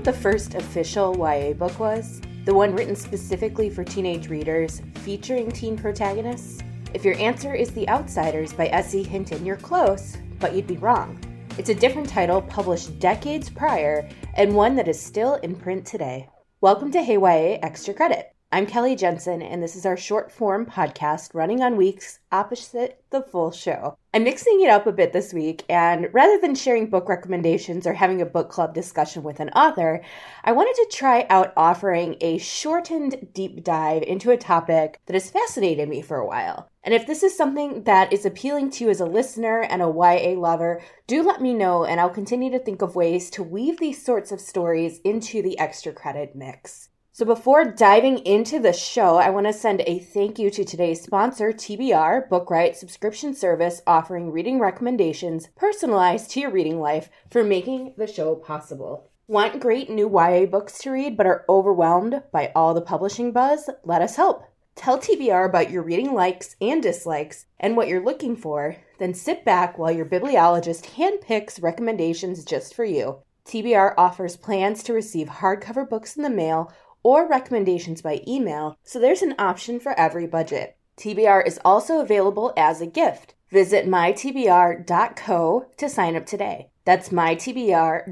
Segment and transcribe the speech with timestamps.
[0.00, 2.22] what the first official YA book was?
[2.46, 6.62] The one written specifically for teenage readers, featuring teen protagonists?
[6.94, 9.02] If your answer is The Outsiders by S.E.
[9.02, 11.20] Hinton, you're close, but you'd be wrong.
[11.58, 16.30] It's a different title published decades prior and one that is still in print today.
[16.62, 18.34] Welcome to Hey YA Extra Credit.
[18.52, 23.22] I'm Kelly Jensen, and this is our short form podcast running on weeks opposite the
[23.22, 23.96] full show.
[24.12, 27.92] I'm mixing it up a bit this week, and rather than sharing book recommendations or
[27.92, 30.02] having a book club discussion with an author,
[30.42, 35.30] I wanted to try out offering a shortened deep dive into a topic that has
[35.30, 36.68] fascinated me for a while.
[36.82, 39.86] And if this is something that is appealing to you as a listener and a
[39.86, 43.78] YA lover, do let me know, and I'll continue to think of ways to weave
[43.78, 46.89] these sorts of stories into the extra credit mix.
[47.12, 51.02] So, before diving into the show, I want to send a thank you to today's
[51.02, 57.42] sponsor, TBR, Book Bookright subscription service offering reading recommendations personalized to your reading life for
[57.42, 59.10] making the show possible.
[59.26, 63.68] Want great new YA books to read but are overwhelmed by all the publishing buzz?
[63.82, 64.44] Let us help.
[64.76, 69.44] Tell TBR about your reading likes and dislikes and what you're looking for, then sit
[69.44, 73.18] back while your bibliologist handpicks recommendations just for you.
[73.46, 78.98] TBR offers plans to receive hardcover books in the mail or recommendations by email, so
[78.98, 80.76] there's an option for every budget.
[80.96, 83.34] TBR is also available as a gift.
[83.50, 86.70] Visit mytbr.co to sign up today.
[86.84, 88.08] That's mytbr.co.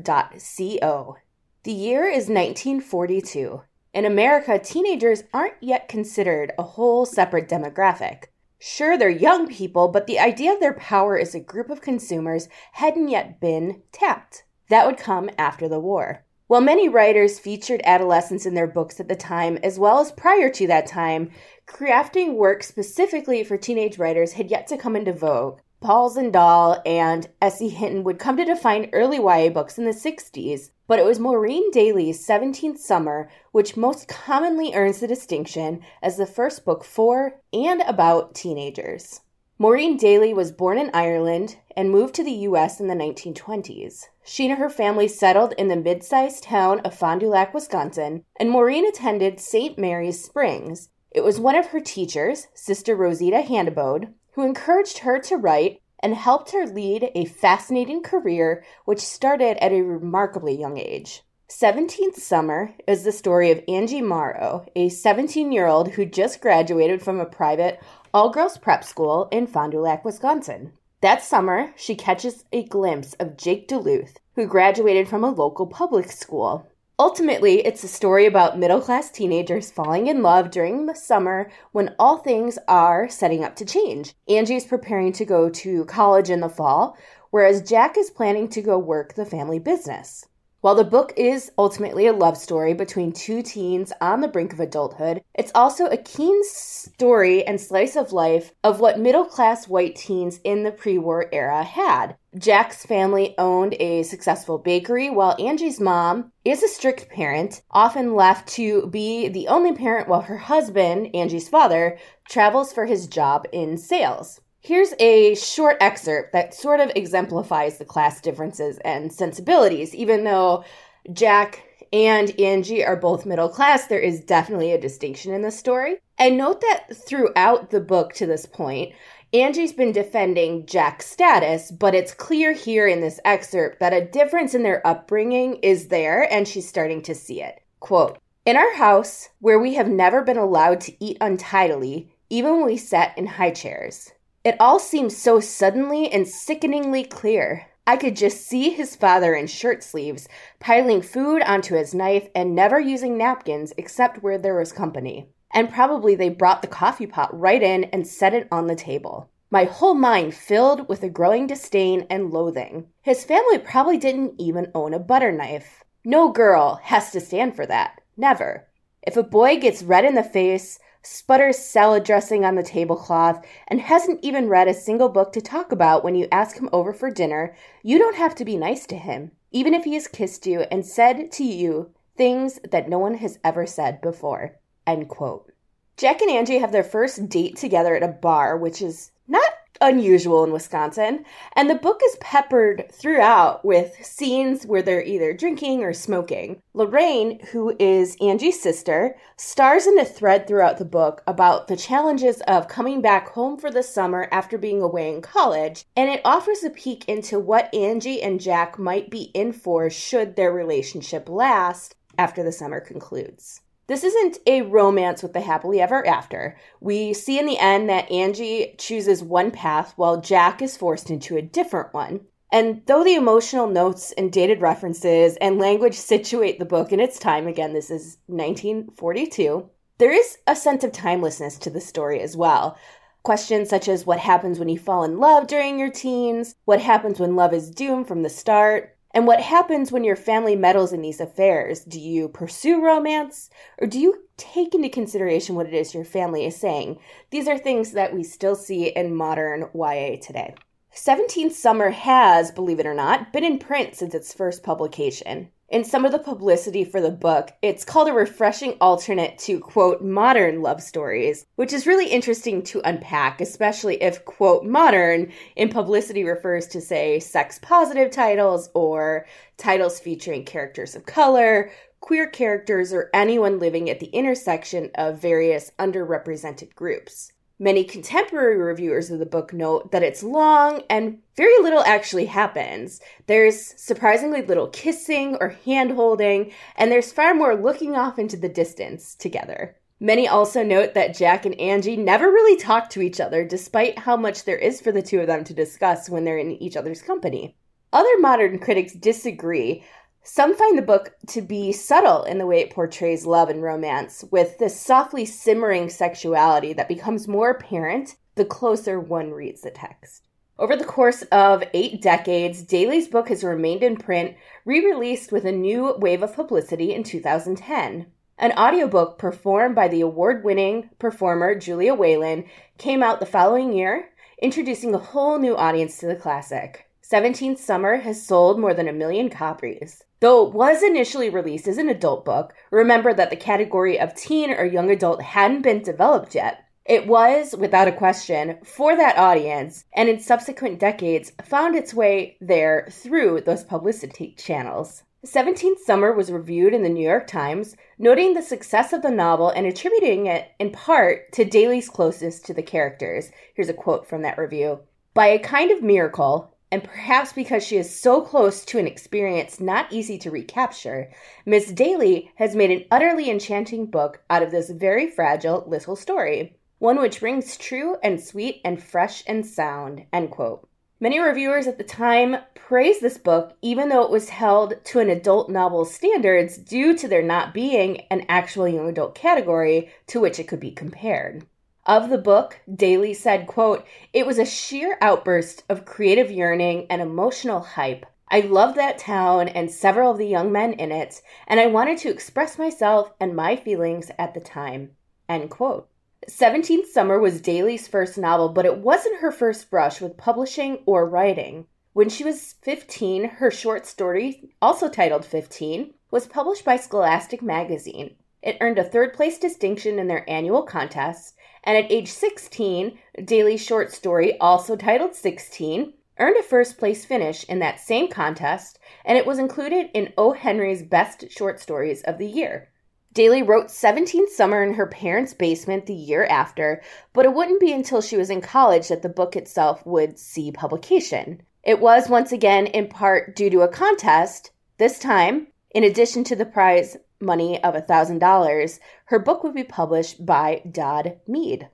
[1.64, 3.62] The year is 1942.
[3.94, 8.24] In America, teenagers aren't yet considered a whole separate demographic.
[8.58, 12.48] Sure, they're young people, but the idea of their power as a group of consumers
[12.72, 14.44] hadn't yet been tapped.
[14.68, 16.24] That would come after the war.
[16.48, 20.48] While many writers featured adolescents in their books at the time, as well as prior
[20.48, 21.30] to that time,
[21.66, 25.60] crafting work specifically for teenage writers had yet to come into vogue.
[25.82, 27.68] Paul Zindel and S.E.
[27.68, 31.70] Hinton would come to define early YA books in the 60s, but it was Maureen
[31.70, 37.82] Daly's 17th Summer which most commonly earns the distinction as the first book for and
[37.82, 39.20] about teenagers.
[39.60, 42.78] Maureen Daly was born in Ireland and moved to the U.S.
[42.78, 44.04] in the 1920s.
[44.24, 48.24] She and her family settled in the mid sized town of Fond du Lac, Wisconsin,
[48.36, 49.76] and Maureen attended St.
[49.76, 50.90] Mary's Springs.
[51.10, 56.14] It was one of her teachers, Sister Rosita Handibode, who encouraged her to write and
[56.14, 61.24] helped her lead a fascinating career which started at a remarkably young age.
[61.50, 67.02] 17th Summer is the story of Angie Morrow, a 17 year old who just graduated
[67.02, 67.80] from a private
[68.12, 70.72] all girls prep school in Fond du Lac, Wisconsin.
[71.00, 76.10] That summer, she catches a glimpse of Jake Duluth, who graduated from a local public
[76.10, 76.66] school.
[76.98, 81.94] Ultimately, it's a story about middle class teenagers falling in love during the summer when
[81.98, 84.14] all things are setting up to change.
[84.28, 86.96] Angie is preparing to go to college in the fall,
[87.30, 90.26] whereas Jack is planning to go work the family business.
[90.60, 94.58] While the book is ultimately a love story between two teens on the brink of
[94.58, 99.94] adulthood, it's also a keen story and slice of life of what middle class white
[99.94, 102.16] teens in the pre war era had.
[102.36, 108.48] Jack's family owned a successful bakery, while Angie's mom is a strict parent, often left
[108.48, 111.96] to be the only parent while her husband, Angie's father,
[112.28, 114.40] travels for his job in sales.
[114.60, 119.94] Here's a short excerpt that sort of exemplifies the class differences and sensibilities.
[119.94, 120.64] Even though
[121.12, 125.98] Jack and Angie are both middle class, there is definitely a distinction in the story.
[126.18, 128.92] And note that throughout the book to this point,
[129.32, 134.54] Angie's been defending Jack's status, but it's clear here in this excerpt that a difference
[134.54, 137.60] in their upbringing is there and she's starting to see it.
[137.80, 142.66] Quote, in our house, where we have never been allowed to eat untidily, even when
[142.66, 144.12] we sat in high chairs,
[144.48, 147.66] it all seemed so suddenly and sickeningly clear.
[147.86, 150.26] I could just see his father in shirt sleeves,
[150.58, 155.28] piling food onto his knife and never using napkins except where there was company.
[155.52, 159.30] And probably they brought the coffee pot right in and set it on the table.
[159.50, 162.88] My whole mind filled with a growing disdain and loathing.
[163.02, 165.84] His family probably didn't even own a butter knife.
[166.04, 168.00] No girl has to stand for that.
[168.16, 168.66] Never.
[169.02, 173.80] If a boy gets red in the face, sputters salad dressing on the tablecloth, and
[173.80, 177.10] hasn't even read a single book to talk about when you ask him over for
[177.10, 180.60] dinner, you don't have to be nice to him, even if he has kissed you
[180.70, 184.56] and said to you things that no one has ever said before.
[184.86, 185.52] End quote.
[185.96, 190.44] Jack and Angie have their first date together at a bar, which is not unusual
[190.44, 191.24] in Wisconsin.
[191.54, 196.62] And the book is peppered throughout with scenes where they're either drinking or smoking.
[196.74, 202.40] Lorraine, who is Angie's sister, stars in a thread throughout the book about the challenges
[202.42, 206.62] of coming back home for the summer after being away in college, and it offers
[206.62, 211.94] a peek into what Angie and Jack might be in for should their relationship last
[212.16, 213.60] after the summer concludes.
[213.88, 216.58] This isn't a romance with the happily ever after.
[216.78, 221.38] We see in the end that Angie chooses one path while Jack is forced into
[221.38, 222.20] a different one.
[222.52, 227.18] And though the emotional notes and dated references and language situate the book in its
[227.18, 232.36] time, again, this is 1942, there is a sense of timelessness to the story as
[232.36, 232.76] well.
[233.22, 237.18] Questions such as what happens when you fall in love during your teens, what happens
[237.18, 241.00] when love is doomed from the start, and what happens when your family meddles in
[241.00, 241.84] these affairs?
[241.84, 243.48] Do you pursue romance
[243.80, 246.98] or do you take into consideration what it is your family is saying?
[247.30, 250.54] These are things that we still see in modern YA today.
[250.94, 255.84] 17th Summer has, believe it or not, been in print since its first publication in
[255.84, 260.62] some of the publicity for the book, it's called a refreshing alternate to, quote, modern
[260.62, 266.66] love stories, which is really interesting to unpack, especially if, quote, modern in publicity refers
[266.68, 269.26] to, say, sex positive titles or
[269.58, 271.70] titles featuring characters of color,
[272.00, 277.32] queer characters, or anyone living at the intersection of various underrepresented groups.
[277.60, 283.00] Many contemporary reviewers of the book note that it's long and very little actually happens.
[283.26, 288.48] There's surprisingly little kissing or hand holding, and there's far more looking off into the
[288.48, 289.76] distance together.
[289.98, 294.16] Many also note that Jack and Angie never really talk to each other, despite how
[294.16, 297.02] much there is for the two of them to discuss when they're in each other's
[297.02, 297.56] company.
[297.92, 299.82] Other modern critics disagree,
[300.30, 304.26] some find the book to be subtle in the way it portrays love and romance,
[304.30, 310.28] with this softly simmering sexuality that becomes more apparent the closer one reads the text.
[310.58, 314.36] Over the course of eight decades, Daly's book has remained in print,
[314.66, 318.06] re released with a new wave of publicity in 2010.
[318.36, 322.44] An audiobook performed by the award winning performer Julia Whelan
[322.76, 324.10] came out the following year,
[324.42, 326.84] introducing a whole new audience to the classic.
[327.02, 330.04] 17th Summer has sold more than a million copies.
[330.20, 334.52] Though it was initially released as an adult book, remember that the category of teen
[334.52, 336.64] or young adult hadn't been developed yet.
[336.84, 342.36] It was, without a question, for that audience, and in subsequent decades found its way
[342.40, 345.04] there through those publicity channels.
[345.26, 349.50] 17th Summer was reviewed in the New York Times, noting the success of the novel
[349.50, 353.30] and attributing it in part to Daly's closeness to the characters.
[353.54, 354.80] Here's a quote from that review.
[355.14, 359.60] By a kind of miracle, and perhaps because she is so close to an experience
[359.60, 361.10] not easy to recapture,
[361.46, 366.56] Miss Daly has made an utterly enchanting book out of this very fragile little story,
[366.78, 370.04] one which rings true and sweet and fresh and sound.
[370.12, 370.68] End quote.
[371.00, 375.08] Many reviewers at the time praised this book, even though it was held to an
[375.08, 380.40] adult novel standards due to there not being an actual young adult category to which
[380.40, 381.46] it could be compared.
[381.88, 383.82] Of the book, Daly said, quote,
[384.12, 388.04] It was a sheer outburst of creative yearning and emotional hype.
[388.30, 391.96] I loved that town and several of the young men in it, and I wanted
[392.00, 394.96] to express myself and my feelings at the time.
[395.30, 395.88] End quote.
[396.28, 401.08] 17th Summer was Daly's first novel, but it wasn't her first brush with publishing or
[401.08, 401.68] writing.
[401.94, 408.16] When she was 15, her short story, also titled 15, was published by Scholastic Magazine.
[408.42, 411.34] It earned a third place distinction in their annual contest
[411.68, 417.44] and at age 16, Daly's short story, also titled 16, earned a first place finish
[417.44, 420.32] in that same contest, and it was included in O.
[420.32, 422.70] Henry's Best Short Stories of the Year.
[423.12, 426.80] Daly wrote 17th Summer in her parents' basement the year after,
[427.12, 430.50] but it wouldn't be until she was in college that the book itself would see
[430.50, 431.42] publication.
[431.62, 436.34] It was once again in part due to a contest, this time, in addition to
[436.34, 441.68] the prize money of $1,000, her book would be published by Dodd Mead.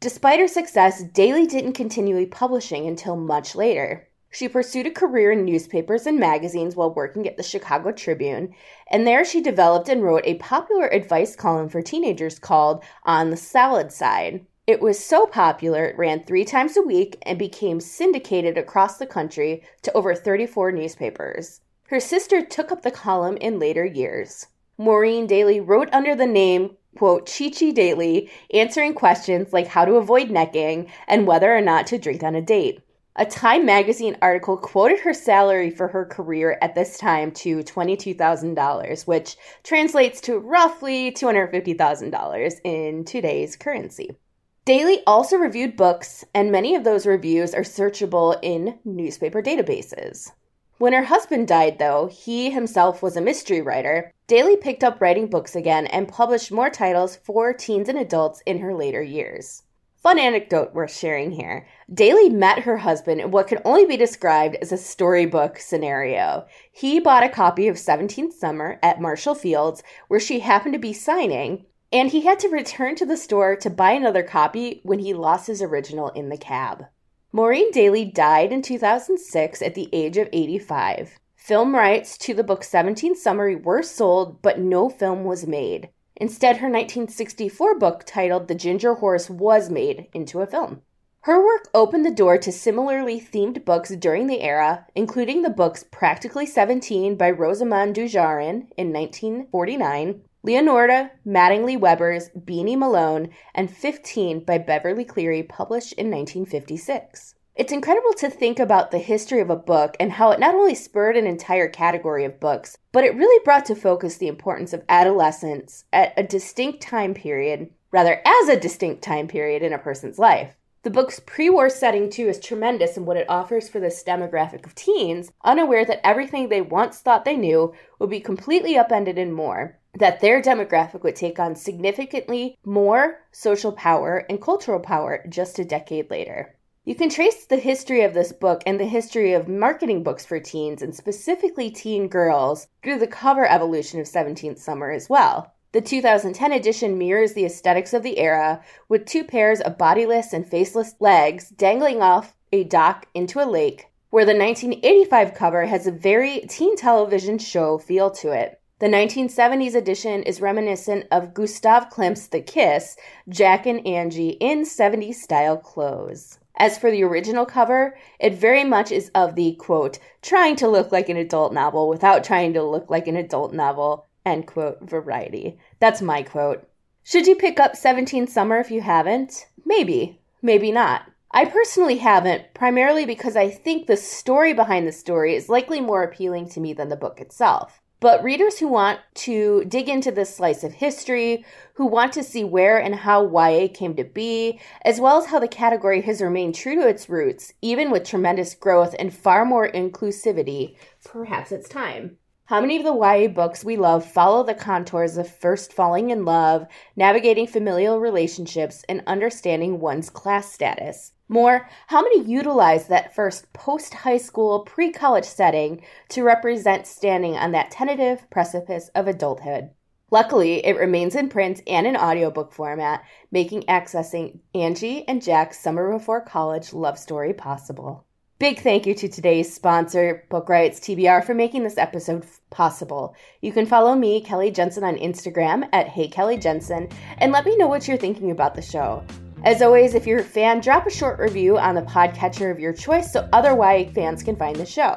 [0.00, 4.08] Despite her success, Daly didn't continue publishing until much later.
[4.30, 8.54] She pursued a career in newspapers and magazines while working at the Chicago Tribune,
[8.90, 13.36] and there she developed and wrote a popular advice column for teenagers called On the
[13.36, 14.44] Solid Side.
[14.66, 19.06] It was so popular it ran three times a week and became syndicated across the
[19.06, 21.60] country to over 34 newspapers.
[21.88, 24.46] Her sister took up the column in later years.
[24.76, 29.94] Maureen Daly wrote under the name, quote, Chi Chi Daly, answering questions like how to
[29.94, 32.80] avoid necking and whether or not to drink on a date.
[33.16, 39.06] A Time magazine article quoted her salary for her career at this time to $22,000,
[39.06, 44.16] which translates to roughly $250,000 in today's currency.
[44.64, 50.32] Daly also reviewed books, and many of those reviews are searchable in newspaper databases.
[50.78, 55.28] When her husband died, though, he himself was a mystery writer, Daly picked up writing
[55.28, 59.62] books again and published more titles for teens and adults in her later years.
[60.02, 61.66] Fun anecdote worth sharing here.
[61.92, 66.44] Daly met her husband in what can only be described as a storybook scenario.
[66.72, 70.92] He bought a copy of 17th Summer at Marshall Fields, where she happened to be
[70.92, 75.14] signing, and he had to return to the store to buy another copy when he
[75.14, 76.86] lost his original in the cab.
[77.34, 81.18] Maureen Daly died in 2006 at the age of 85.
[81.34, 85.88] Film rights to the book 17th Summer were sold, but no film was made.
[86.14, 90.82] Instead, her 1964 book titled The Ginger Horse was made into a film.
[91.22, 95.84] Her work opened the door to similarly themed books during the era, including the books
[95.90, 104.40] Practically 17 by Rosamond du Jardin in 1949 Leonora Mattingly Weber's Beany Malone, and 15
[104.40, 107.34] by Beverly Cleary, published in 1956.
[107.54, 110.74] It's incredible to think about the history of a book and how it not only
[110.74, 114.84] spurred an entire category of books, but it really brought to focus the importance of
[114.86, 120.18] adolescence at a distinct time period, rather, as a distinct time period in a person's
[120.18, 120.56] life.
[120.82, 124.66] The book's pre war setting, too, is tremendous in what it offers for this demographic
[124.66, 129.32] of teens, unaware that everything they once thought they knew will be completely upended and
[129.32, 135.58] more, that their demographic would take on significantly more social power and cultural power just
[135.58, 136.54] a decade later.
[136.84, 140.38] You can trace the history of this book and the history of marketing books for
[140.38, 145.54] teens and specifically teen girls through the cover evolution of 17th Summer as well.
[145.72, 150.46] The 2010 edition mirrors the aesthetics of the era with two pairs of bodiless and
[150.46, 155.90] faceless legs dangling off a dock into a lake, where the 1985 cover has a
[155.90, 158.60] very teen television show feel to it.
[158.84, 162.98] The 1970s edition is reminiscent of Gustav Klimt's The Kiss,
[163.30, 166.38] Jack and Angie in 70s style clothes.
[166.56, 170.92] As for the original cover, it very much is of the quote, trying to look
[170.92, 175.58] like an adult novel without trying to look like an adult novel, end quote, variety.
[175.78, 176.68] That's my quote.
[177.04, 179.46] Should you pick up 17 Summer if you haven't?
[179.64, 181.10] Maybe, maybe not.
[181.30, 186.02] I personally haven't, primarily because I think the story behind the story is likely more
[186.02, 187.80] appealing to me than the book itself.
[188.00, 192.44] But readers who want to dig into this slice of history, who want to see
[192.44, 196.54] where and how YA came to be, as well as how the category has remained
[196.54, 202.18] true to its roots, even with tremendous growth and far more inclusivity, perhaps it's time.
[202.48, 206.26] How many of the YA books we love follow the contours of first falling in
[206.26, 211.13] love, navigating familial relationships, and understanding one's class status?
[211.28, 217.34] More, how many utilize that first post high school, pre college setting to represent standing
[217.36, 219.70] on that tentative precipice of adulthood?
[220.10, 225.90] Luckily, it remains in print and in audiobook format, making accessing Angie and Jack's Summer
[225.92, 228.04] Before College love story possible.
[228.38, 233.14] Big thank you to today's sponsor, Book Riot's TBR, for making this episode possible.
[233.40, 236.88] You can follow me, Kelly Jensen, on Instagram at Hey Kelly Jensen,
[237.18, 239.04] and let me know what you're thinking about the show.
[239.44, 242.72] As always, if you're a fan, drop a short review on the podcatcher of your
[242.72, 244.96] choice so other YA fans can find the show.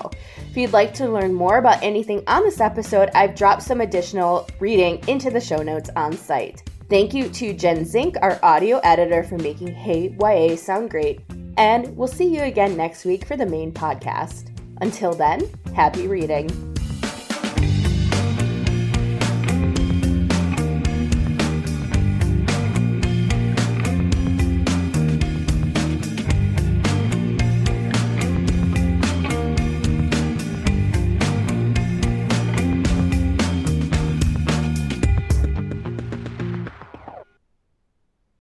[0.49, 4.47] If you'd like to learn more about anything on this episode, I've dropped some additional
[4.61, 6.63] reading into the show notes on site.
[6.89, 11.19] Thank you to Jen Zink, our audio editor, for making Hey YA sound great.
[11.57, 14.57] And we'll see you again next week for the main podcast.
[14.79, 16.66] Until then, happy reading.